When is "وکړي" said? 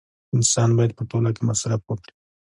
1.85-2.13